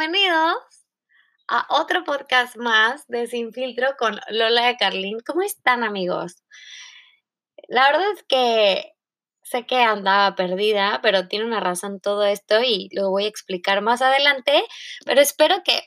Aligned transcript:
bienvenidos 0.00 0.56
a 1.46 1.66
otro 1.68 2.04
podcast 2.04 2.56
más 2.56 3.06
de 3.08 3.26
Sin 3.26 3.52
Filtro 3.52 3.96
con 3.98 4.18
Lola 4.30 4.68
de 4.68 4.78
Carlín. 4.78 5.18
¿Cómo 5.26 5.42
están 5.42 5.84
amigos? 5.84 6.42
La 7.68 7.92
verdad 7.92 8.10
es 8.12 8.22
que 8.22 8.94
sé 9.42 9.66
que 9.66 9.76
andaba 9.82 10.34
perdida, 10.36 11.00
pero 11.02 11.28
tiene 11.28 11.44
una 11.44 11.60
razón 11.60 12.00
todo 12.00 12.24
esto 12.24 12.62
y 12.62 12.88
lo 12.92 13.10
voy 13.10 13.26
a 13.26 13.28
explicar 13.28 13.82
más 13.82 14.00
adelante, 14.00 14.64
pero 15.04 15.20
espero 15.20 15.56
que 15.62 15.82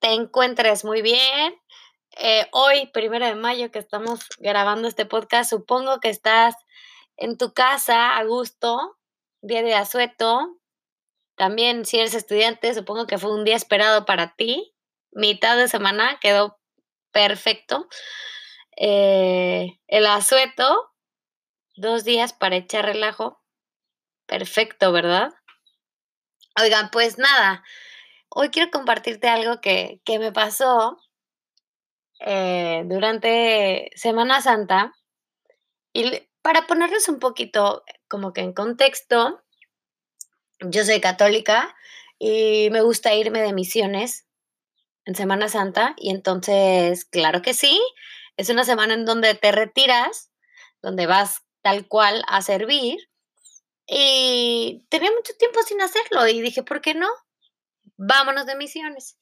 te 0.00 0.14
encuentres 0.14 0.84
muy 0.84 1.00
bien. 1.00 1.54
Eh, 2.16 2.48
hoy, 2.50 2.90
primero 2.92 3.24
de 3.24 3.36
mayo, 3.36 3.70
que 3.70 3.78
estamos 3.78 4.26
grabando 4.38 4.88
este 4.88 5.06
podcast, 5.06 5.48
supongo 5.50 6.00
que 6.00 6.08
estás 6.08 6.56
en 7.16 7.38
tu 7.38 7.52
casa 7.52 8.16
a 8.16 8.24
gusto, 8.24 8.98
día 9.42 9.62
de 9.62 9.76
asueto, 9.76 10.58
también, 11.36 11.84
si 11.84 11.98
eres 11.98 12.14
estudiante, 12.14 12.72
supongo 12.74 13.06
que 13.06 13.18
fue 13.18 13.32
un 13.34 13.44
día 13.44 13.56
esperado 13.56 14.04
para 14.04 14.34
ti. 14.36 14.74
Mitad 15.12 15.56
de 15.56 15.68
semana 15.68 16.18
quedó 16.20 16.58
perfecto. 17.12 17.88
Eh, 18.76 19.78
el 19.86 20.06
asueto, 20.06 20.92
dos 21.76 22.04
días 22.04 22.32
para 22.32 22.56
echar 22.56 22.84
relajo. 22.84 23.40
Perfecto, 24.26 24.92
¿verdad? 24.92 25.32
Oigan, 26.60 26.90
pues 26.90 27.18
nada, 27.18 27.64
hoy 28.28 28.50
quiero 28.50 28.70
compartirte 28.70 29.28
algo 29.28 29.60
que, 29.60 30.00
me 30.06 30.32
pasó 30.32 30.98
eh, 32.20 32.82
durante 32.86 33.90
Semana 33.96 34.40
Santa. 34.40 34.94
Y 35.92 36.28
para 36.42 36.66
ponerles 36.66 37.08
un 37.08 37.18
poquito 37.18 37.84
como 38.08 38.32
que 38.32 38.42
en 38.42 38.52
contexto, 38.52 39.43
yo 40.60 40.84
soy 40.84 41.00
católica 41.00 41.74
y 42.18 42.68
me 42.70 42.80
gusta 42.82 43.14
irme 43.14 43.42
de 43.42 43.52
misiones 43.52 44.26
en 45.04 45.14
Semana 45.14 45.48
Santa 45.48 45.94
y 45.96 46.10
entonces, 46.10 47.04
claro 47.04 47.42
que 47.42 47.54
sí, 47.54 47.80
es 48.36 48.48
una 48.48 48.64
semana 48.64 48.94
en 48.94 49.04
donde 49.04 49.34
te 49.34 49.52
retiras, 49.52 50.30
donde 50.82 51.06
vas 51.06 51.42
tal 51.62 51.86
cual 51.86 52.24
a 52.26 52.42
servir 52.42 53.10
y 53.86 54.86
tenía 54.88 55.10
mucho 55.10 55.34
tiempo 55.38 55.62
sin 55.62 55.80
hacerlo 55.80 56.26
y 56.26 56.40
dije, 56.40 56.62
¿por 56.62 56.80
qué 56.80 56.94
no? 56.94 57.08
Vámonos 57.96 58.46
de 58.46 58.56
misiones. 58.56 59.18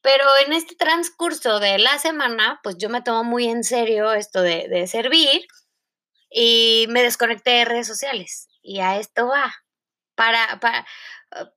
Pero 0.00 0.24
en 0.46 0.52
este 0.52 0.76
transcurso 0.76 1.58
de 1.60 1.78
la 1.78 1.98
semana, 1.98 2.60
pues 2.62 2.76
yo 2.78 2.88
me 2.88 3.02
tomo 3.02 3.24
muy 3.24 3.48
en 3.48 3.64
serio 3.64 4.12
esto 4.12 4.42
de, 4.42 4.68
de 4.68 4.86
servir 4.86 5.46
y 6.30 6.86
me 6.88 7.02
desconecté 7.02 7.50
de 7.50 7.64
redes 7.64 7.86
sociales. 7.86 8.48
Y 8.62 8.80
a 8.80 8.98
esto 8.98 9.26
va 9.26 9.52
para, 10.18 10.58
para, 10.58 10.84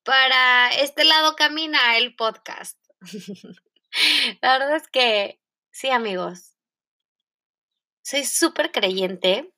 para 0.04 0.70
este 0.76 1.04
lado 1.04 1.36
camina 1.36 1.98
el 1.98 2.16
podcast. 2.16 2.78
La 4.42 4.60
verdad 4.60 4.76
es 4.76 4.88
que 4.88 5.42
sí, 5.72 5.90
amigos. 5.90 6.56
Soy 8.04 8.24
súper 8.24 8.72
creyente 8.72 9.52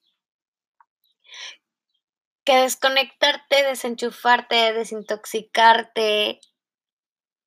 que 2.46 2.56
desconectarte, 2.56 3.64
desenchufarte, 3.64 4.72
desintoxicarte 4.72 6.40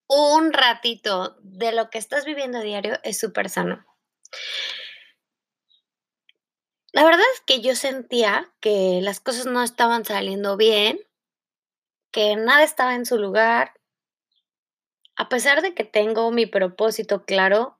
un 0.08 0.52
ratito 0.52 1.38
de 1.40 1.72
lo 1.72 1.88
que 1.88 1.96
estás 1.96 2.26
viviendo 2.26 2.60
diario 2.60 3.00
es 3.02 3.18
súper 3.18 3.48
sano. 3.48 3.84
La 6.92 7.02
verdad 7.02 7.24
es 7.34 7.40
que 7.40 7.62
yo 7.62 7.74
sentía 7.74 8.52
que 8.60 9.00
las 9.02 9.20
cosas 9.20 9.46
no 9.46 9.62
estaban 9.62 10.04
saliendo 10.04 10.58
bien 10.58 11.00
que 12.16 12.34
nada 12.34 12.62
estaba 12.62 12.94
en 12.94 13.04
su 13.04 13.18
lugar. 13.18 13.74
A 15.16 15.28
pesar 15.28 15.60
de 15.60 15.74
que 15.74 15.84
tengo 15.84 16.30
mi 16.30 16.46
propósito 16.46 17.26
claro, 17.26 17.78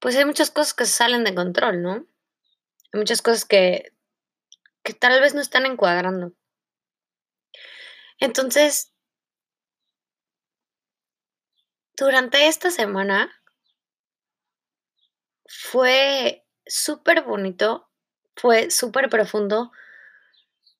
pues 0.00 0.16
hay 0.16 0.26
muchas 0.26 0.50
cosas 0.50 0.74
que 0.74 0.84
salen 0.84 1.24
de 1.24 1.34
control, 1.34 1.80
¿no? 1.80 2.06
Hay 2.92 2.98
muchas 3.00 3.22
cosas 3.22 3.46
que, 3.46 3.94
que 4.82 4.92
tal 4.92 5.18
vez 5.22 5.34
no 5.34 5.40
están 5.40 5.64
encuadrando. 5.64 6.34
Entonces, 8.18 8.92
durante 11.96 12.48
esta 12.48 12.70
semana 12.70 13.32
fue 15.46 16.46
súper 16.66 17.22
bonito, 17.22 17.90
fue 18.36 18.70
súper 18.70 19.08
profundo 19.08 19.72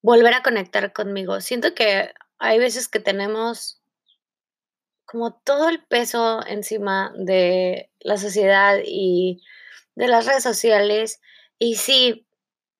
volver 0.03 0.34
a 0.34 0.43
conectar 0.43 0.93
conmigo. 0.93 1.41
Siento 1.41 1.75
que 1.75 2.12
hay 2.38 2.59
veces 2.59 2.88
que 2.88 3.00
tenemos 3.00 3.81
como 5.05 5.34
todo 5.34 5.69
el 5.69 5.84
peso 5.84 6.41
encima 6.47 7.12
de 7.16 7.91
la 7.99 8.16
sociedad 8.16 8.78
y 8.84 9.43
de 9.97 10.09
las 10.09 10.27
redes 10.27 10.44
sociales. 10.44 11.21
Y 11.59 11.75
sí, 11.75 12.28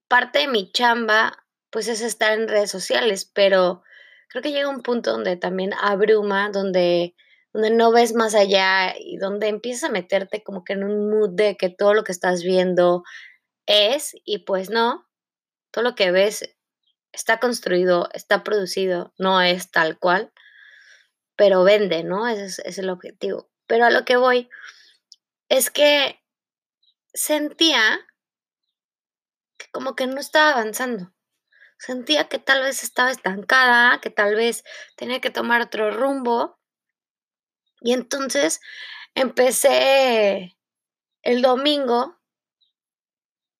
parte 0.09 0.41
de 0.41 0.49
mi 0.49 0.71
chamba, 0.71 1.45
pues 1.71 1.89
es 1.89 2.01
estar 2.03 2.33
en 2.33 2.49
redes 2.49 2.71
sociales, 2.71 3.25
pero 3.25 3.83
creo 4.29 4.43
que 4.43 4.53
llega 4.53 4.69
un 4.69 4.83
punto 4.83 5.11
donde 5.11 5.37
también 5.37 5.73
abruma, 5.75 6.51
donde, 6.51 7.17
donde 7.53 7.71
no 7.71 7.91
ves 7.91 8.15
más 8.15 8.35
allá 8.35 8.95
y 8.97 9.17
donde 9.17 9.49
empiezas 9.49 9.91
a 9.91 9.93
meterte 9.93 10.45
como 10.45 10.65
que 10.65 10.75
en 10.75 10.85
un 10.85 11.11
mood 11.11 11.31
de 11.31 11.57
que 11.57 11.69
todo 11.69 11.95
lo 11.95 12.05
que 12.05 12.13
estás 12.13 12.45
viendo 12.45 13.03
es, 13.67 14.15
y 14.25 14.39
pues 14.45 14.71
no, 14.71 15.05
todo 15.73 15.83
lo 15.83 15.95
que 15.97 16.13
ves 16.13 16.57
está 17.13 17.41
construido, 17.41 18.09
está 18.13 18.43
producido, 18.45 19.13
no 19.19 19.41
es 19.41 19.71
tal 19.71 19.99
cual, 19.99 20.33
pero 21.37 21.65
vende, 21.65 22.05
¿no? 22.05 22.29
Ese 22.29 22.63
es, 22.65 22.79
el 22.79 22.91
objetivo. 22.91 23.51
Pero 23.67 23.87
a 23.87 23.91
lo 23.91 24.05
que 24.05 24.17
voy 24.17 24.51
es 25.49 25.71
que 25.71 26.23
sentía 27.15 28.07
que 29.59 29.67
como 29.73 29.97
que 29.97 30.07
no 30.07 30.21
estaba 30.21 30.51
avanzando. 30.51 31.13
Sentía 31.79 32.29
que 32.29 32.39
tal 32.39 32.63
vez 32.63 32.83
estaba 32.83 33.11
estancada, 33.11 34.01
que 34.01 34.11
tal 34.11 34.35
vez 34.35 34.65
tenía 34.97 35.21
que 35.21 35.31
tomar 35.31 35.63
otro 35.63 35.91
rumbo. 35.91 36.59
Y 37.81 37.95
entonces 37.95 38.61
empecé 39.15 40.59
el 41.23 41.43
domingo, 41.43 42.21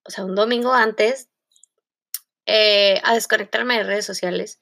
o 0.05 0.11
sea, 0.11 0.25
un 0.25 0.35
domingo 0.35 0.75
antes 0.75 1.30
eh, 2.53 3.01
a 3.05 3.15
desconectarme 3.15 3.77
de 3.77 3.85
redes 3.85 4.05
sociales. 4.05 4.61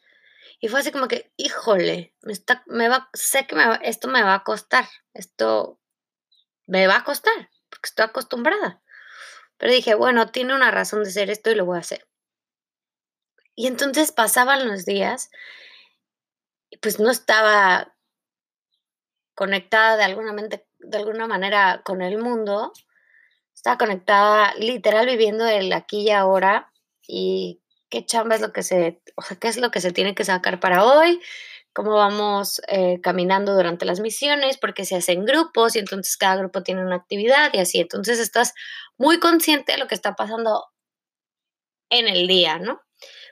Y 0.61 0.69
fue 0.69 0.81
así 0.81 0.93
como 0.93 1.09
que, 1.09 1.33
híjole, 1.39 2.15
me 2.67 2.89
va, 2.89 3.09
sé 3.15 3.47
que 3.47 3.57
esto 3.83 4.09
me 4.09 4.23
va 4.23 4.35
a 4.35 4.45
costar, 4.45 4.87
esto 5.15 5.81
me 6.67 6.87
va 6.87 6.97
a 6.97 7.05
costar, 7.05 7.49
porque 7.71 7.87
estoy 7.87 8.05
acostumbrada. 8.05 8.83
Pero 9.57 9.73
dije, 9.73 9.95
bueno, 9.95 10.31
tiene 10.31 10.55
una 10.55 10.71
razón 10.71 11.03
de 11.03 11.11
ser 11.11 11.31
esto 11.31 11.51
y 11.51 11.55
lo 11.55 11.65
voy 11.65 11.79
a 11.79 11.81
hacer. 11.81 12.07
Y 13.55 13.69
entonces 13.69 14.13
pasaban 14.13 14.69
los 14.69 14.85
días 14.85 15.31
y 16.69 16.77
pues 16.77 17.01
no 17.01 17.11
estaba 17.11 17.97
conectada 19.35 19.97
de 19.97 20.05
alguna, 20.05 20.35
de 20.35 20.99
alguna 20.99 21.27
manera 21.27 21.81
con 21.85 22.03
el 22.03 22.19
mundo. 22.19 22.75
Estaba 23.55 23.79
conectada 23.79 24.53
literal 24.57 25.07
viviendo 25.07 25.47
el 25.47 25.73
aquí 25.73 26.03
y 26.03 26.11
ahora 26.11 26.71
y 27.07 27.63
qué 27.91 28.05
chamba 28.05 28.35
es 28.37 28.41
lo 28.41 28.53
que 28.53 28.63
se, 28.63 29.01
o 29.17 29.23
sea, 29.23 29.37
qué 29.39 29.49
es 29.49 29.57
lo 29.59 29.71
que 29.71 29.81
se 29.81 29.93
tiene 29.93 30.15
que 30.15 30.25
sacar 30.25 30.61
para 30.61 30.85
hoy, 30.85 31.21
cómo 31.73 31.95
vamos 31.95 32.61
eh, 32.69 33.01
caminando 33.03 33.55
durante 33.55 33.85
las 33.85 34.01
misiones, 34.01 34.59
porque 34.59 34.85
se 34.85 34.97
hacen 34.97 35.25
grupos 35.25 35.77
y 35.77 35.79
entonces 35.81 36.17
cada 36.17 36.37
grupo 36.37 36.63
tiene 36.63 36.83
una 36.83 36.97
actividad 36.97 37.51
y 37.53 37.59
así. 37.59 37.81
Entonces 37.81 38.19
estás 38.19 38.55
muy 38.97 39.21
consciente 39.21 39.73
de 39.73 39.79
lo 39.79 39.87
que 39.87 39.95
está 39.95 40.15
pasando 40.15 40.65
en 41.91 42.09
el 42.09 42.27
día, 42.27 42.59
¿no? 42.59 42.81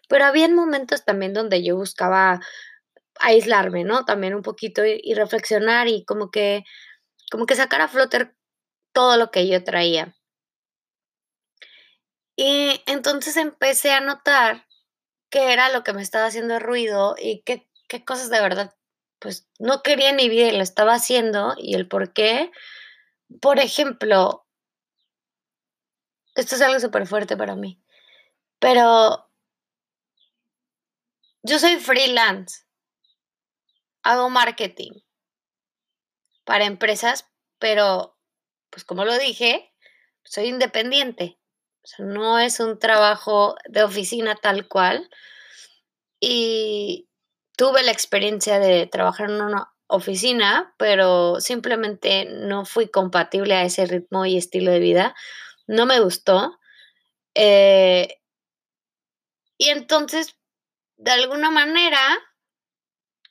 Pero 0.08 0.25
había 0.25 0.49
momentos 0.49 1.05
también 1.05 1.35
donde 1.35 1.62
yo 1.64 1.76
buscaba 1.76 2.41
aislarme, 3.20 3.85
¿no? 3.85 4.05
También 4.05 4.35
un 4.35 4.43
poquito 4.43 4.82
y, 4.85 5.14
reflexionar 5.14 5.88
y 5.88 6.05
como 6.05 6.31
que, 6.31 6.64
como 7.31 7.47
que 7.47 7.56
sacar 7.56 7.81
a 7.81 7.88
flote 7.88 8.31
todo 8.93 9.17
lo 9.17 9.31
que 9.31 9.49
yo 9.49 9.62
traía. 9.64 10.14
Y 12.37 12.83
entonces 12.87 13.37
empecé 13.38 13.93
a 13.93 14.00
notar 14.00 14.67
qué 15.31 15.53
era 15.53 15.71
lo 15.71 15.83
que 15.83 15.94
me 15.94 16.03
estaba 16.03 16.27
haciendo 16.27 16.59
ruido 16.59 17.15
y 17.19 17.41
qué, 17.43 17.67
qué 17.88 18.05
cosas 18.05 18.29
de 18.29 18.41
verdad, 18.41 18.77
pues 19.19 19.49
no 19.59 19.83
quería 19.83 20.11
en 20.11 20.17
mi 20.17 20.29
vida 20.29 20.49
y 20.49 20.56
lo 20.56 20.62
estaba 20.62 20.94
haciendo 20.94 21.55
y 21.56 21.75
el 21.75 21.88
por 21.88 22.12
qué. 22.12 22.50
Por 23.41 23.59
ejemplo, 23.59 24.47
esto 26.35 26.55
es 26.55 26.62
algo 26.62 26.79
súper 26.79 27.06
fuerte 27.06 27.37
para 27.37 27.56
mí, 27.56 27.83
pero 28.59 29.31
yo 31.43 31.59
soy 31.59 31.77
freelance, 31.77 32.67
hago 34.03 34.29
marketing 34.29 34.93
para 36.44 36.67
empresas, 36.67 37.29
pero 37.59 38.19
pues 38.71 38.85
como 38.85 39.05
lo 39.05 39.19
dije, 39.19 39.73
soy 40.23 40.47
independiente. 40.49 41.38
O 41.87 41.88
sea, 41.88 42.05
no 42.05 42.41
es 42.41 42.59
un 42.59 42.81
trabajo 42.81 43.55
de 43.69 43.85
oficina 43.85 44.35
tal 44.35 44.67
cual. 44.67 45.09
Y 46.19 47.09
tuve 47.56 47.85
la 47.85 47.93
experiencia 47.93 48.59
de 48.59 48.88
trabajar 48.88 49.31
en 49.31 49.41
una 49.41 49.73
oficina, 49.87 50.75
pero 50.79 51.41
simplemente 51.41 52.25
no 52.25 52.65
fui 52.65 52.88
compatible 52.88 53.55
a 53.55 53.62
ese 53.62 53.87
ritmo 53.87 54.27
y 54.27 54.37
estilo 54.37 54.73
de 54.73 54.81
vida. 54.81 55.15
No 55.69 55.87
me 55.87 56.00
gustó. 56.00 56.59
Eh, 57.35 58.19
y 59.56 59.69
entonces, 59.69 60.35
de 60.97 61.12
alguna 61.12 61.53
manera, 61.53 62.00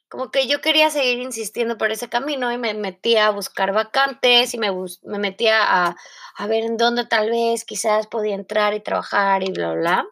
como 0.09 0.31
que 0.31 0.47
yo 0.47 0.61
quería 0.61 0.89
seguir 0.89 1.19
insistiendo 1.19 1.77
por 1.77 1.91
ese 1.91 2.09
camino 2.09 2.51
y 2.51 2.57
me 2.57 2.73
metía 2.73 3.27
a 3.27 3.31
buscar 3.31 3.73
vacantes 3.73 4.53
y 4.53 4.57
me, 4.57 4.71
me 5.03 5.19
metía 5.19 5.59
a, 5.61 5.95
a 6.37 6.47
ver 6.47 6.63
en 6.63 6.77
dónde 6.77 7.05
tal 7.05 7.29
vez 7.29 7.65
quizás 7.65 8.07
podía 8.07 8.35
entrar 8.35 8.73
y 8.73 8.81
trabajar 8.81 9.43
y 9.43 9.51
bla, 9.51 9.73
bla. 9.73 10.05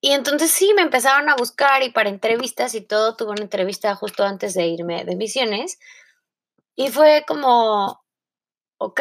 Y 0.00 0.12
entonces 0.12 0.50
sí, 0.50 0.72
me 0.74 0.82
empezaron 0.82 1.30
a 1.30 1.34
buscar 1.34 1.82
y 1.82 1.90
para 1.90 2.10
entrevistas 2.10 2.74
y 2.74 2.82
todo, 2.82 3.16
tuve 3.16 3.30
una 3.30 3.42
entrevista 3.42 3.94
justo 3.94 4.24
antes 4.24 4.52
de 4.52 4.66
irme 4.66 5.04
de 5.04 5.16
misiones. 5.16 5.78
Y 6.76 6.90
fue 6.90 7.24
como, 7.26 8.04
ok, 8.76 9.00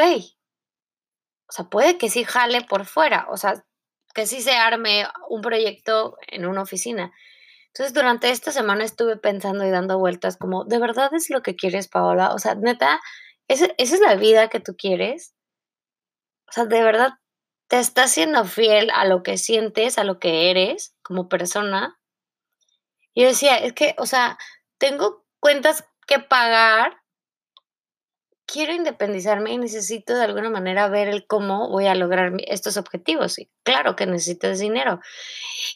o 1.50 1.52
sea, 1.52 1.66
puede 1.66 1.98
que 1.98 2.10
sí 2.10 2.24
jale 2.24 2.62
por 2.62 2.86
fuera, 2.86 3.28
o 3.30 3.38
sea, 3.38 3.66
que 4.14 4.26
sí 4.26 4.42
se 4.42 4.56
arme 4.56 5.06
un 5.28 5.42
proyecto 5.42 6.18
en 6.28 6.46
una 6.46 6.62
oficina. 6.62 7.12
Entonces, 7.74 7.94
durante 7.94 8.30
esta 8.30 8.52
semana 8.52 8.84
estuve 8.84 9.18
pensando 9.18 9.66
y 9.66 9.72
dando 9.72 9.98
vueltas 9.98 10.38
como, 10.38 10.64
¿de 10.64 10.80
verdad 10.80 11.14
es 11.14 11.30
lo 11.30 11.42
que 11.42 11.56
quieres, 11.56 11.88
Paola? 11.88 12.34
O 12.34 12.40
sea, 12.40 12.56
neta, 12.56 13.02
¿esa, 13.48 13.68
es 13.78 14.00
la 14.00 14.16
vida 14.16 14.48
que 14.50 14.60
tú 14.60 14.76
quieres? 14.78 15.34
O 16.48 16.52
sea, 16.52 16.66
¿de 16.66 16.84
verdad 16.84 17.14
te 17.68 17.80
estás 17.80 18.12
siendo 18.12 18.46
fiel 18.46 18.92
a 18.92 19.06
lo 19.06 19.24
que 19.24 19.38
sientes, 19.38 19.98
a 19.98 20.04
lo 20.04 20.20
que 20.20 20.52
eres 20.52 20.96
como 21.02 21.30
persona. 21.30 22.00
Y 23.16 23.24
yo 23.24 23.30
decía, 23.30 23.58
es 23.58 23.74
que, 23.74 23.96
o 23.98 24.06
sea, 24.06 24.38
tengo 24.78 25.26
cuentas 25.40 25.84
que 26.08 26.20
pagar, 26.20 27.02
quiero 28.46 28.74
independizarme 28.74 29.52
y 29.52 29.58
necesito 29.58 30.16
de 30.16 30.26
alguna 30.26 30.50
manera 30.50 30.88
ver 30.90 31.08
el 31.08 31.26
cómo 31.26 31.70
voy 31.70 31.88
a 31.88 31.96
lograr 31.96 32.34
estos 32.48 32.78
objetivos. 32.78 33.40
Y 33.40 33.50
claro 33.64 33.96
que 33.96 34.06
necesitas 34.06 34.60
dinero. 34.60 35.00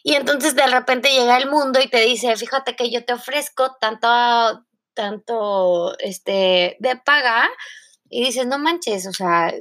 Y 0.03 0.15
entonces 0.15 0.55
de 0.55 0.67
repente 0.67 1.09
llega 1.09 1.37
el 1.37 1.49
mundo 1.49 1.79
y 1.81 1.89
te 1.89 2.01
dice, 2.01 2.35
fíjate 2.35 2.75
que 2.75 2.91
yo 2.91 3.05
te 3.05 3.13
ofrezco 3.13 3.75
tanto, 3.79 4.65
tanto, 4.93 5.97
este, 5.99 6.77
de 6.79 6.95
paga. 6.97 7.49
Y 8.09 8.23
dices, 8.23 8.47
no 8.47 8.59
manches, 8.59 9.07
o 9.07 9.13
sea, 9.13 9.53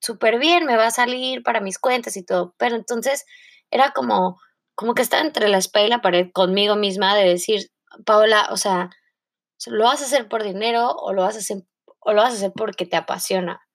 súper 0.00 0.38
bien, 0.38 0.66
me 0.66 0.76
va 0.76 0.86
a 0.86 0.90
salir 0.90 1.42
para 1.42 1.60
mis 1.60 1.78
cuentas 1.78 2.16
y 2.16 2.24
todo. 2.24 2.54
Pero 2.58 2.76
entonces 2.76 3.24
era 3.70 3.92
como, 3.92 4.40
como 4.74 4.94
que 4.94 5.02
estaba 5.02 5.22
entre 5.22 5.48
la 5.48 5.58
espalda 5.58 5.86
y 5.86 5.90
la 5.90 6.02
pared 6.02 6.30
conmigo 6.32 6.76
misma 6.76 7.16
de 7.16 7.28
decir, 7.28 7.70
Paola, 8.04 8.48
o 8.50 8.56
sea, 8.56 8.90
¿lo 9.66 9.84
vas 9.84 10.02
a 10.02 10.04
hacer 10.04 10.28
por 10.28 10.42
dinero 10.42 10.90
o 10.90 11.12
lo 11.12 11.22
vas 11.22 11.36
a 11.36 11.38
hacer, 11.38 11.62
o 12.04 12.12
lo 12.12 12.22
vas 12.22 12.32
a 12.32 12.36
hacer 12.36 12.52
porque 12.54 12.86
te 12.86 12.96
apasiona? 12.96 13.66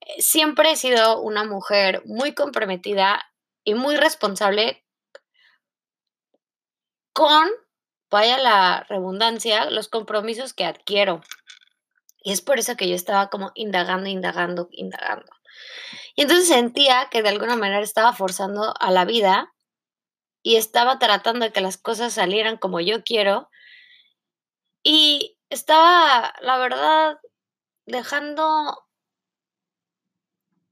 Eh, 0.00 0.22
siempre 0.22 0.72
he 0.72 0.76
sido 0.76 1.20
una 1.20 1.44
mujer 1.44 2.02
muy 2.04 2.34
comprometida 2.34 3.20
y 3.64 3.74
muy 3.74 3.96
responsable 3.96 4.84
con, 7.12 7.48
vaya 8.10 8.38
la 8.38 8.86
redundancia, 8.88 9.70
los 9.70 9.88
compromisos 9.88 10.54
que 10.54 10.64
adquiero. 10.64 11.20
Y 12.22 12.32
es 12.32 12.40
por 12.42 12.58
eso 12.58 12.76
que 12.76 12.88
yo 12.88 12.94
estaba 12.94 13.28
como 13.28 13.52
indagando, 13.54 14.08
indagando, 14.08 14.68
indagando. 14.70 15.32
Y 16.14 16.22
entonces 16.22 16.48
sentía 16.48 17.08
que 17.10 17.22
de 17.22 17.28
alguna 17.28 17.56
manera 17.56 17.80
estaba 17.80 18.12
forzando 18.12 18.74
a 18.78 18.90
la 18.90 19.04
vida 19.04 19.52
y 20.42 20.56
estaba 20.56 20.98
tratando 20.98 21.46
de 21.46 21.52
que 21.52 21.60
las 21.60 21.78
cosas 21.78 22.12
salieran 22.12 22.56
como 22.56 22.80
yo 22.80 23.02
quiero. 23.02 23.50
Y 24.82 25.38
estaba, 25.50 26.34
la 26.40 26.58
verdad, 26.58 27.18
dejando, 27.88 28.86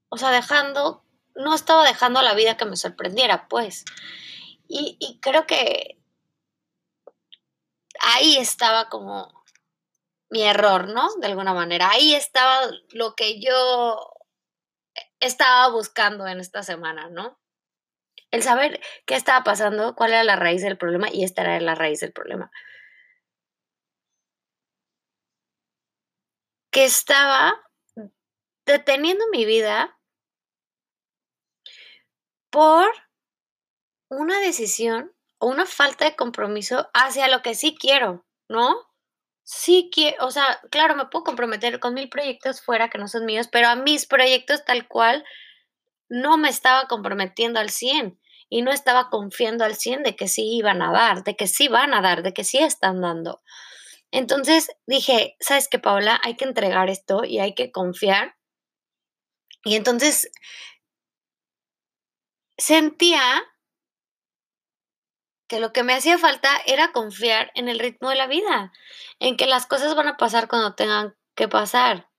o 0.09 0.17
sea, 0.17 0.31
dejando, 0.31 1.03
no 1.35 1.53
estaba 1.53 1.85
dejando 1.85 2.21
la 2.21 2.33
vida 2.33 2.57
que 2.57 2.65
me 2.65 2.77
sorprendiera, 2.77 3.47
pues. 3.47 3.85
Y, 4.67 4.97
y 4.99 5.19
creo 5.19 5.45
que 5.45 5.97
ahí 7.99 8.37
estaba 8.37 8.89
como 8.89 9.43
mi 10.29 10.43
error, 10.43 10.89
¿no? 10.89 11.09
De 11.19 11.27
alguna 11.27 11.53
manera. 11.53 11.89
Ahí 11.89 12.13
estaba 12.13 12.69
lo 12.91 13.15
que 13.15 13.39
yo 13.39 14.13
estaba 15.19 15.69
buscando 15.69 16.27
en 16.27 16.39
esta 16.39 16.63
semana, 16.63 17.09
¿no? 17.09 17.39
El 18.31 18.43
saber 18.43 18.81
qué 19.05 19.15
estaba 19.15 19.43
pasando, 19.43 19.95
cuál 19.95 20.11
era 20.11 20.23
la 20.23 20.35
raíz 20.35 20.61
del 20.61 20.77
problema 20.77 21.07
y 21.11 21.23
esta 21.23 21.43
era 21.43 21.59
la 21.61 21.75
raíz 21.75 22.01
del 22.01 22.11
problema. 22.11 22.51
Que 26.77 26.85
estaba 26.85 27.59
deteniendo 28.67 29.25
mi 29.31 29.45
vida 29.45 29.97
por 32.51 32.87
una 34.11 34.39
decisión 34.41 35.11
o 35.39 35.47
una 35.47 35.65
falta 35.65 36.05
de 36.05 36.15
compromiso 36.15 36.87
hacia 36.93 37.29
lo 37.29 37.41
que 37.41 37.55
sí 37.55 37.75
quiero, 37.75 38.27
¿no? 38.47 38.87
sí 39.41 39.89
que, 39.91 40.17
o 40.19 40.29
sea, 40.29 40.59
claro, 40.69 40.95
me 40.95 41.07
puedo 41.07 41.23
comprometer 41.23 41.79
con 41.79 41.95
mil 41.95 42.09
proyectos 42.09 42.61
fuera 42.61 42.89
que 42.91 42.99
no 42.99 43.07
son 43.07 43.25
míos, 43.25 43.47
pero 43.51 43.69
a 43.69 43.75
mis 43.75 44.05
proyectos 44.05 44.63
tal 44.63 44.87
cual 44.87 45.25
no 46.09 46.37
me 46.37 46.49
estaba 46.49 46.85
comprometiendo 46.87 47.59
al 47.59 47.71
100 47.71 48.19
y 48.49 48.61
no 48.61 48.69
estaba 48.69 49.09
confiando 49.09 49.65
al 49.65 49.75
100 49.75 50.03
de 50.03 50.15
que 50.15 50.27
sí 50.27 50.57
iban 50.57 50.83
a 50.83 50.91
dar, 50.91 51.23
de 51.23 51.35
que 51.35 51.47
sí 51.47 51.69
van 51.69 51.95
a 51.95 52.01
dar, 52.01 52.21
de 52.21 52.33
que 52.33 52.43
sí 52.43 52.59
están 52.59 53.01
dando. 53.01 53.41
Entonces 54.11 54.69
dije, 54.85 55.35
¿sabes 55.39 55.67
qué, 55.67 55.79
Paola? 55.79 56.19
Hay 56.23 56.35
que 56.35 56.45
entregar 56.45 56.89
esto 56.89 57.23
y 57.25 57.39
hay 57.39 57.53
que 57.55 57.71
confiar. 57.71 58.35
Y 59.63 59.75
entonces 59.75 60.31
sentía 62.57 63.21
que 65.47 65.59
lo 65.59 65.71
que 65.71 65.83
me 65.83 65.93
hacía 65.93 66.17
falta 66.17 66.49
era 66.65 66.91
confiar 66.91 67.51
en 67.55 67.69
el 67.69 67.79
ritmo 67.79 68.09
de 68.09 68.15
la 68.15 68.27
vida, 68.27 68.73
en 69.19 69.37
que 69.37 69.45
las 69.45 69.65
cosas 69.65 69.95
van 69.95 70.07
a 70.07 70.17
pasar 70.17 70.47
cuando 70.47 70.75
tengan 70.75 71.15
que 71.35 71.47
pasar, 71.47 72.09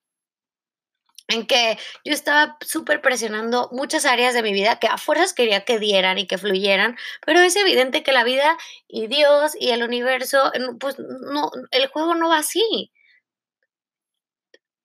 en 1.29 1.47
que 1.47 1.79
yo 2.05 2.13
estaba 2.13 2.57
súper 2.61 3.01
presionando 3.03 3.69
muchas 3.73 4.05
áreas 4.07 4.35
de 4.35 4.43
mi 4.43 4.53
vida 4.53 4.79
que 4.79 4.89
a 4.89 4.99
fuerzas 4.99 5.35
quería 5.35 5.65
que 5.65 5.79
dieran 5.79 6.19
y 6.19 6.27
que 6.27 6.39
fluyeran, 6.39 6.97
pero 7.25 7.41
es 7.41 7.57
evidente 7.57 8.03
que 8.03 8.13
la 8.13 8.25
vida 8.25 8.57
y 8.89 9.07
Dios 9.07 9.53
y 9.59 9.71
el 9.71 9.83
universo, 9.83 10.51
pues 10.81 10.99
no, 10.99 11.51
el 11.71 11.87
juego 11.89 12.15
no 12.15 12.31
va 12.31 12.39
así. 12.39 12.93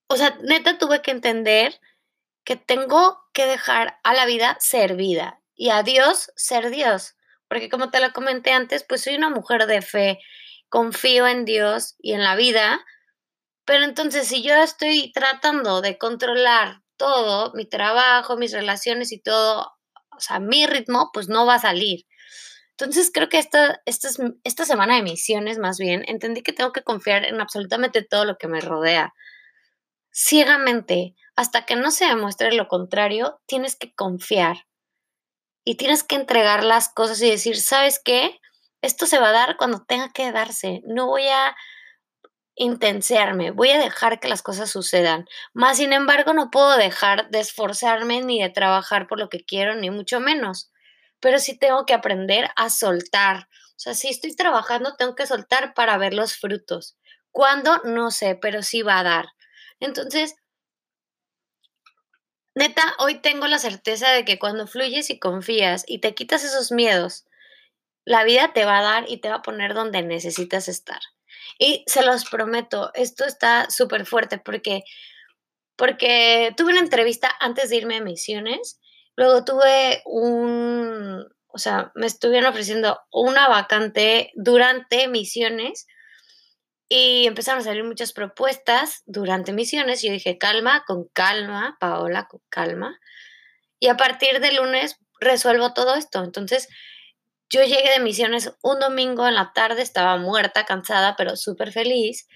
O 0.08 0.16
sea, 0.18 0.38
neta 0.44 0.78
tuve 0.78 1.02
que 1.02 1.12
entender 1.12 1.80
que 2.44 2.56
tengo 2.56 3.24
que 3.34 3.46
dejar 3.46 4.00
a 4.04 4.14
la 4.14 4.26
vida 4.26 4.58
ser 4.60 4.96
vida 4.96 5.40
y 5.56 5.70
a 5.70 5.82
Dios 5.84 6.32
ser 6.36 6.70
Dios 6.70 7.16
porque 7.54 7.70
como 7.70 7.92
te 7.92 8.00
lo 8.00 8.12
comenté 8.14 8.52
antes, 8.52 8.84
pues 8.84 9.04
soy 9.04 9.14
una 9.14 9.30
mujer 9.30 9.68
de 9.68 9.84
fe, 9.84 10.20
confío 10.70 11.28
en 11.28 11.46
Dios 11.46 11.94
y 12.00 12.14
en 12.14 12.24
la 12.24 12.36
vida, 12.36 12.84
pero 13.66 13.84
entonces 13.84 14.28
si 14.28 14.44
yo 14.44 14.56
estoy 14.56 15.12
tratando 15.14 15.82
de 15.82 15.98
controlar 15.98 16.82
todo, 16.98 17.54
mi 17.54 17.66
trabajo, 17.66 18.38
mis 18.38 18.52
relaciones 18.52 19.12
y 19.12 19.20
todo, 19.20 19.72
o 20.16 20.20
sea, 20.20 20.40
mi 20.40 20.66
ritmo, 20.66 21.10
pues 21.14 21.30
no 21.30 21.46
va 21.46 21.56
a 21.56 21.60
salir. 21.60 22.06
Entonces 22.72 23.12
creo 23.14 23.30
que 23.30 23.40
esta, 23.40 23.82
esta, 23.86 24.10
esta 24.44 24.66
semana 24.66 24.96
de 24.96 25.04
misiones 25.04 25.60
más 25.60 25.78
bien, 25.78 26.04
entendí 26.08 26.42
que 26.42 26.54
tengo 26.54 26.72
que 26.72 26.84
confiar 26.84 27.26
en 27.26 27.40
absolutamente 27.40 28.02
todo 28.04 28.26
lo 28.26 28.38
que 28.38 28.48
me 28.48 28.62
rodea. 28.62 29.14
Ciegamente, 30.12 31.16
hasta 31.36 31.66
que 31.66 31.76
no 31.76 31.92
se 31.92 32.06
demuestre 32.06 32.52
lo 32.54 32.68
contrario, 32.68 33.42
tienes 33.46 33.76
que 33.76 33.94
confiar 33.94 34.68
y 35.64 35.76
tienes 35.76 36.04
que 36.04 36.16
entregar 36.16 36.64
las 36.64 36.90
cosas 36.90 37.22
y 37.22 37.30
decir, 37.30 37.60
¿sabes 37.60 38.02
qué? 38.04 38.40
Esto 38.82 39.06
se 39.06 39.20
va 39.20 39.30
a 39.30 39.34
dar 39.34 39.58
cuando 39.58 39.86
tenga 39.86 40.12
que 40.12 40.32
darse. 40.32 40.82
No 40.86 41.08
voy 41.08 41.28
a 41.28 41.56
intensearme, 42.56 43.52
voy 43.52 43.70
a 43.70 43.80
dejar 43.80 44.20
que 44.20 44.28
las 44.28 44.42
cosas 44.42 44.70
sucedan. 44.70 45.26
Más 45.54 45.78
sin 45.78 45.94
embargo, 45.94 46.34
no 46.34 46.52
puedo 46.52 46.78
dejar 46.78 47.30
de 47.30 47.40
esforzarme 47.40 48.22
ni 48.22 48.42
de 48.42 48.50
trabajar 48.50 49.08
por 49.08 49.20
lo 49.20 49.30
que 49.30 49.44
quiero, 49.44 49.76
ni 49.76 49.90
mucho 49.90 50.20
menos. 50.20 50.72
Pero 51.20 51.40
sí 51.40 51.58
tengo 51.58 51.86
que 51.86 51.94
aprender 51.94 52.50
a 52.56 52.70
soltar. 52.70 53.48
O 53.76 53.80
sea, 53.80 53.94
si 53.96 54.10
estoy 54.10 54.36
trabajando, 54.36 54.96
tengo 54.96 55.16
que 55.16 55.28
soltar 55.28 55.74
para 55.74 55.98
ver 55.98 56.14
los 56.14 56.36
frutos. 56.36 56.98
¿Cuándo? 57.32 57.82
No 57.84 58.12
sé, 58.12 58.36
pero 58.36 58.62
sí 58.62 58.82
va 58.82 59.00
a 59.00 59.04
dar. 59.04 59.26
Entonces, 59.80 60.36
Neta, 62.56 62.96
hoy 63.00 63.20
tengo 63.20 63.48
la 63.48 63.58
certeza 63.58 64.12
de 64.12 64.26
que 64.26 64.38
cuando 64.38 64.68
fluyes 64.68 65.10
y 65.10 65.18
confías 65.18 65.84
y 65.88 66.00
te 66.00 66.14
quitas 66.14 66.44
esos 66.44 66.72
miedos, 66.72 67.26
la 68.06 68.24
vida 68.24 68.54
te 68.54 68.66
va 68.66 68.80
a 68.80 68.84
dar 68.84 69.06
y 69.08 69.18
te 69.18 69.30
va 69.30 69.36
a 69.38 69.42
poner 69.42 69.74
donde 69.74 70.04
necesitas 70.04 70.68
estar. 70.68 71.00
Y 71.60 71.84
se 71.88 72.04
los 72.04 72.26
prometo, 72.26 72.92
esto 72.94 73.26
está 73.26 73.70
súper 73.70 74.06
fuerte 74.06 74.38
porque, 74.38 74.84
porque 75.76 76.54
tuve 76.58 76.72
una 76.72 76.80
entrevista 76.80 77.32
antes 77.40 77.70
de 77.70 77.78
irme 77.78 77.98
a 77.98 78.02
misiones, 78.02 78.80
luego 79.16 79.46
tuve 79.46 80.02
un, 80.06 81.26
o 81.48 81.58
sea, 81.58 81.92
me 81.96 82.08
estuvieron 82.08 82.50
ofreciendo 82.50 83.00
una 83.12 83.48
vacante 83.48 84.32
durante 84.36 85.08
misiones 85.08 85.88
y 86.90 87.26
empezaron 87.28 87.62
a 87.62 87.64
salir 87.64 87.84
muchas 87.84 88.14
propuestas 88.14 89.02
durante 89.06 89.54
misiones. 89.54 90.02
Yo 90.02 90.12
dije, 90.12 90.38
calma, 90.38 90.84
con 90.86 91.08
calma, 91.14 91.78
Paola, 91.80 92.28
con 92.28 92.42
calma. 92.50 93.00
Y 93.80 93.88
a 93.88 93.98
partir 93.98 94.40
de 94.40 94.52
lunes 94.52 94.98
resuelvo 95.20 95.74
todo 95.74 95.96
esto. 95.96 96.24
Entonces, 96.24 96.68
yo 97.54 97.62
llegué 97.62 97.92
de 97.92 98.00
misiones 98.00 98.52
un 98.64 98.80
domingo 98.80 99.28
en 99.28 99.36
la 99.36 99.54
tarde, 99.54 99.84
estaba 99.84 100.18
muerta, 100.18 100.66
cansada, 100.66 101.16
pero 101.16 101.36
súper 101.36 101.72
feliz. 101.72 102.28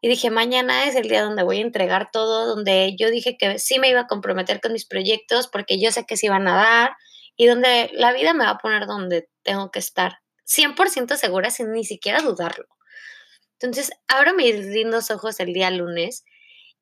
Y 0.00 0.08
dije, 0.08 0.30
mañana 0.30 0.86
es 0.86 0.96
el 0.96 1.08
día 1.08 1.22
donde 1.22 1.44
voy 1.44 1.58
a 1.58 1.62
entregar 1.62 2.10
todo, 2.10 2.46
donde 2.46 2.96
yo 2.98 3.10
dije 3.10 3.36
que 3.38 3.60
sí 3.60 3.78
me 3.78 3.88
iba 3.88 4.00
a 4.00 4.06
comprometer 4.08 4.60
con 4.60 4.72
mis 4.72 4.84
proyectos 4.84 5.46
porque 5.46 5.80
yo 5.80 5.92
sé 5.92 6.04
que 6.04 6.16
se 6.16 6.26
iban 6.26 6.48
a 6.48 6.56
dar 6.56 6.96
y 7.36 7.46
donde 7.46 7.90
la 7.92 8.12
vida 8.12 8.34
me 8.34 8.44
va 8.44 8.50
a 8.50 8.58
poner 8.58 8.86
donde 8.86 9.28
tengo 9.44 9.70
que 9.70 9.78
estar. 9.78 10.18
100% 10.46 11.16
segura 11.16 11.50
sin 11.50 11.72
ni 11.72 11.84
siquiera 11.84 12.20
dudarlo. 12.20 12.66
Entonces, 13.60 13.92
abro 14.08 14.34
mis 14.34 14.66
lindos 14.66 15.12
ojos 15.12 15.38
el 15.38 15.52
día 15.52 15.70
lunes 15.70 16.24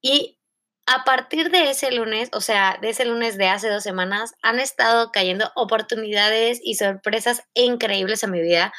y 0.01 0.39
a 0.87 1.05
partir 1.05 1.51
de 1.51 1.71
ese 1.71 1.91
lunes, 1.93 2.29
o 2.33 2.41
sea, 2.41 2.79
de 2.81 2.91
ese 2.91 3.05
lunes 3.05 3.39
de 3.39 3.49
hace 3.49 3.69
dos 3.69 3.83
semanas, 3.83 4.35
han 4.43 4.61
estado 4.61 5.13
cayendo 5.13 5.51
oportunidades 5.55 6.61
y 6.63 6.75
sorpresas 6.75 7.43
increíbles 7.55 8.23
a 8.23 8.27
mi 8.27 8.41
vida. 8.41 8.73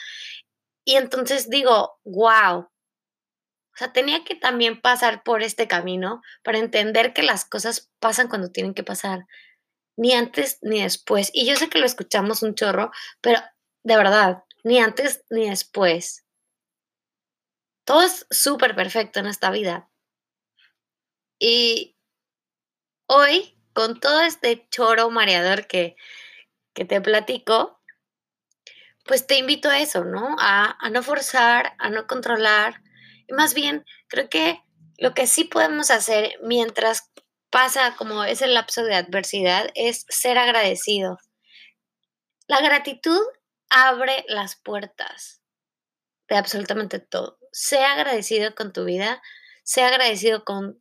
Y 0.86 0.96
entonces 0.98 1.50
digo, 1.50 2.00
wow. 2.04 2.60
O 2.60 3.78
sea, 3.78 3.92
tenía 3.92 4.24
que 4.24 4.36
también 4.36 4.82
pasar 4.82 5.24
por 5.24 5.42
este 5.42 5.68
camino 5.68 6.22
para 6.44 6.60
entender 6.60 7.14
que 7.14 7.24
las 7.24 7.44
cosas 7.44 7.92
pasan 8.00 8.30
cuando 8.30 8.52
tienen 8.52 8.74
que 8.74 8.84
pasar, 8.84 9.26
ni 9.98 10.14
antes 10.14 10.60
ni 10.62 10.82
después. 10.82 11.32
Y 11.34 11.46
yo 11.46 11.56
sé 11.56 11.70
que 11.70 11.80
lo 11.80 11.86
escuchamos 11.86 12.44
un 12.44 12.56
chorro, 12.56 12.92
pero 13.20 13.40
de 13.84 13.98
verdad, 13.98 14.44
ni 14.64 14.80
antes 14.80 15.26
ni 15.30 15.50
después. 15.50 16.24
Todo 17.84 18.04
es 18.04 18.26
súper 18.30 18.76
perfecto 18.76 19.20
en 19.20 19.28
esta 19.28 19.52
vida. 19.52 19.90
Y 21.40 21.95
hoy, 23.08 23.58
con 23.74 24.00
todo 24.00 24.22
este 24.22 24.68
choro 24.70 25.10
mareador 25.10 25.68
que, 25.68 25.96
que 26.74 26.86
te 26.86 27.02
platico, 27.02 27.82
pues 29.06 29.28
te 29.28 29.38
invito 29.38 29.70
a 29.70 29.80
eso, 29.80 30.04
¿no? 30.04 30.36
A, 30.40 30.78
a 30.80 30.90
no 30.90 31.04
forzar, 31.04 31.74
a 31.78 31.90
no 31.90 32.08
controlar. 32.08 32.82
Y 33.28 33.34
más 33.34 33.54
bien, 33.54 33.86
creo 34.08 34.30
que 34.30 34.62
lo 34.98 35.14
que 35.14 35.28
sí 35.28 35.44
podemos 35.44 35.92
hacer 35.92 36.40
mientras 36.42 37.12
pasa 37.50 37.96
como 37.96 38.24
ese 38.24 38.48
lapso 38.48 38.84
de 38.84 38.96
adversidad 38.96 39.70
es 39.76 40.06
ser 40.10 40.38
agradecido. 40.38 41.20
La 42.48 42.62
gratitud 42.62 43.22
abre 43.70 44.26
las 44.28 44.56
puertas 44.56 45.42
de 46.28 46.38
absolutamente 46.38 47.00
todo. 47.00 47.38
Sea 47.52 47.94
agradecido 47.94 48.56
con 48.56 48.74
tu 48.74 48.86
vida, 48.86 49.22
sea 49.64 49.88
agradecido 49.88 50.44
con, 50.44 50.80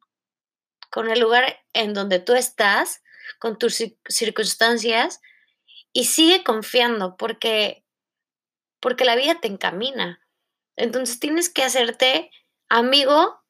con 0.95 1.11
el 1.11 1.19
lugar 1.19 1.61
en 1.73 1.93
donde 1.93 2.21
tú 2.21 2.35
estás, 2.35 3.03
con 3.41 3.59
tus 3.59 3.83
circunstancias 4.09 5.21
y 5.93 6.05
sigue 6.05 6.45
confiando 6.45 7.17
porque, 7.17 7.85
porque 8.79 9.05
la 9.05 9.17
vida 9.17 9.41
te 9.41 9.49
encamina. 9.49 10.25
Entonces 10.77 11.19
tienes 11.19 11.51
que 11.51 11.65
hacerte 11.65 12.31
amigo 12.69 13.43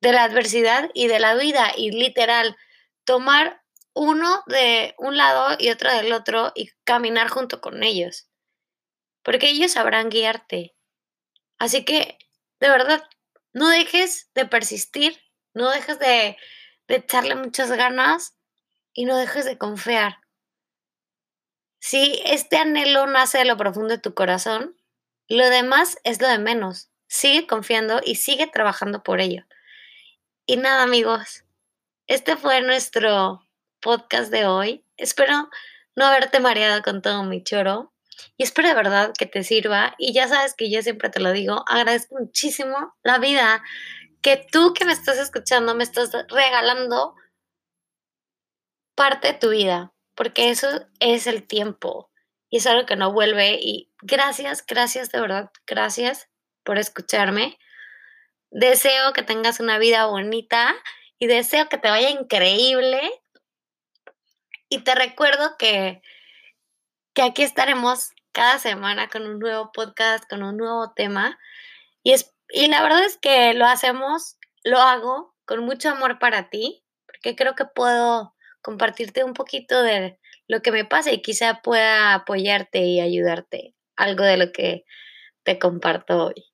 de 0.00 0.12
la 0.12 0.22
adversidad 0.22 0.88
y 0.94 1.08
de 1.08 1.18
la 1.18 1.34
vida 1.34 1.72
y 1.76 1.90
literal 1.90 2.56
tomar 3.04 3.64
uno 3.92 4.44
de 4.46 4.94
un 4.96 5.16
lado 5.16 5.56
y 5.58 5.70
otro 5.70 5.92
del 5.92 6.12
otro 6.12 6.52
y 6.54 6.70
caminar 6.84 7.26
junto 7.26 7.60
con 7.60 7.82
ellos, 7.82 8.28
porque 9.24 9.48
ellos 9.48 9.72
sabrán 9.72 10.08
guiarte. 10.08 10.76
Así 11.58 11.84
que, 11.84 12.16
de 12.60 12.68
verdad, 12.68 13.02
no 13.52 13.70
dejes 13.70 14.30
de 14.36 14.46
persistir, 14.46 15.20
no 15.52 15.68
dejes 15.70 15.98
de, 15.98 16.36
de 16.88 16.96
echarle 16.96 17.34
muchas 17.34 17.70
ganas 17.72 18.36
y 18.92 19.04
no 19.04 19.16
dejes 19.16 19.44
de 19.44 19.58
confiar. 19.58 20.18
Si 21.78 22.20
este 22.24 22.56
anhelo 22.56 23.06
nace 23.06 23.38
de 23.38 23.44
lo 23.44 23.56
profundo 23.56 23.90
de 23.90 23.98
tu 23.98 24.14
corazón, 24.14 24.76
lo 25.28 25.48
demás 25.50 25.98
es 26.04 26.20
lo 26.20 26.28
de 26.28 26.38
menos. 26.38 26.90
Sigue 27.08 27.46
confiando 27.46 28.00
y 28.04 28.16
sigue 28.16 28.46
trabajando 28.46 29.02
por 29.02 29.20
ello. 29.20 29.44
Y 30.46 30.56
nada, 30.56 30.82
amigos, 30.82 31.44
este 32.06 32.36
fue 32.36 32.62
nuestro 32.62 33.42
podcast 33.80 34.30
de 34.30 34.46
hoy. 34.46 34.84
Espero 34.96 35.48
no 35.94 36.06
haberte 36.06 36.40
mareado 36.40 36.82
con 36.82 37.02
todo 37.02 37.24
mi 37.24 37.42
choro. 37.42 37.92
Y 38.36 38.44
espero 38.44 38.68
de 38.68 38.74
verdad 38.74 39.12
que 39.16 39.26
te 39.26 39.44
sirva. 39.44 39.94
Y 39.98 40.12
ya 40.12 40.28
sabes 40.28 40.54
que 40.54 40.70
yo 40.70 40.82
siempre 40.82 41.10
te 41.10 41.20
lo 41.20 41.32
digo, 41.32 41.64
agradezco 41.66 42.16
muchísimo 42.18 42.94
la 43.02 43.18
vida 43.18 43.62
que 44.26 44.44
tú 44.50 44.74
que 44.74 44.84
me 44.84 44.92
estás 44.92 45.18
escuchando 45.18 45.76
me 45.76 45.84
estás 45.84 46.10
regalando 46.26 47.14
parte 48.96 49.28
de 49.28 49.38
tu 49.38 49.50
vida, 49.50 49.92
porque 50.16 50.50
eso 50.50 50.66
es 50.98 51.28
el 51.28 51.46
tiempo 51.46 52.10
y 52.50 52.56
es 52.56 52.66
algo 52.66 52.86
que 52.86 52.96
no 52.96 53.12
vuelve. 53.12 53.60
Y 53.62 53.92
gracias, 54.02 54.66
gracias 54.66 55.12
de 55.12 55.20
verdad, 55.20 55.52
gracias 55.64 56.28
por 56.64 56.76
escucharme. 56.76 57.56
Deseo 58.50 59.12
que 59.12 59.22
tengas 59.22 59.60
una 59.60 59.78
vida 59.78 60.06
bonita 60.06 60.74
y 61.20 61.28
deseo 61.28 61.68
que 61.68 61.78
te 61.78 61.88
vaya 61.88 62.10
increíble. 62.10 63.08
Y 64.68 64.80
te 64.80 64.96
recuerdo 64.96 65.54
que, 65.56 66.02
que 67.14 67.22
aquí 67.22 67.44
estaremos 67.44 68.10
cada 68.32 68.58
semana 68.58 69.08
con 69.08 69.24
un 69.24 69.38
nuevo 69.38 69.70
podcast, 69.70 70.28
con 70.28 70.42
un 70.42 70.56
nuevo 70.56 70.92
tema. 70.94 71.38
Y, 72.02 72.12
es, 72.12 72.35
y 72.50 72.68
la 72.68 72.82
verdad 72.82 73.04
es 73.04 73.18
que 73.18 73.54
lo 73.54 73.66
hacemos, 73.66 74.38
lo 74.64 74.78
hago 74.78 75.34
con 75.44 75.64
mucho 75.64 75.90
amor 75.90 76.18
para 76.18 76.50
ti, 76.50 76.84
porque 77.06 77.36
creo 77.36 77.54
que 77.54 77.64
puedo 77.64 78.34
compartirte 78.62 79.24
un 79.24 79.34
poquito 79.34 79.82
de 79.82 80.18
lo 80.48 80.60
que 80.60 80.72
me 80.72 80.84
pasa 80.84 81.12
y 81.12 81.22
quizá 81.22 81.60
pueda 81.62 82.14
apoyarte 82.14 82.80
y 82.80 83.00
ayudarte 83.00 83.74
algo 83.96 84.24
de 84.24 84.36
lo 84.36 84.52
que 84.52 84.84
te 85.44 85.58
comparto 85.58 86.26
hoy. 86.26 86.44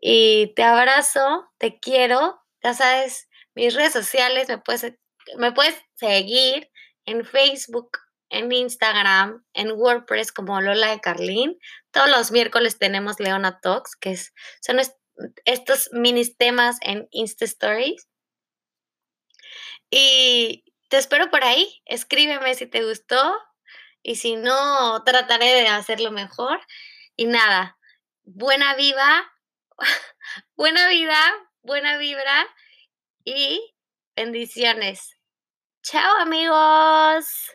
Y 0.00 0.52
te 0.54 0.62
abrazo, 0.62 1.50
te 1.58 1.78
quiero, 1.78 2.40
ya 2.62 2.74
sabes, 2.74 3.28
mis 3.54 3.74
redes 3.74 3.92
sociales, 3.92 4.48
me 4.48 4.58
puedes, 4.58 4.94
me 5.36 5.52
puedes 5.52 5.76
seguir 5.94 6.70
en 7.04 7.24
Facebook, 7.24 7.98
en 8.30 8.50
Instagram, 8.50 9.44
en 9.52 9.72
WordPress 9.72 10.32
como 10.32 10.60
Lola 10.60 10.90
de 10.90 11.00
Carlín. 11.00 11.58
Todos 11.90 12.10
los 12.10 12.32
miércoles 12.32 12.78
tenemos 12.78 13.20
Leona 13.20 13.60
Talks, 13.60 13.96
que 13.96 14.12
es, 14.12 14.34
son 14.60 14.80
estos 15.44 15.90
mini 15.92 16.24
temas 16.34 16.78
en 16.82 17.08
Insta 17.10 17.44
Stories. 17.44 18.08
Y 19.90 20.64
te 20.88 20.98
espero 20.98 21.30
por 21.30 21.44
ahí. 21.44 21.82
Escríbeme 21.86 22.54
si 22.54 22.66
te 22.66 22.84
gustó 22.84 23.36
y 24.02 24.16
si 24.16 24.36
no, 24.36 25.02
trataré 25.04 25.46
de 25.46 25.68
hacerlo 25.68 26.10
mejor. 26.10 26.60
Y 27.16 27.26
nada, 27.26 27.78
buena 28.22 28.74
viva, 28.74 29.32
buena 30.56 30.88
vida, 30.88 31.18
buena 31.62 31.96
vibra 31.98 32.46
y 33.24 33.74
bendiciones. 34.16 35.16
Chao 35.82 36.16
amigos. 36.20 37.52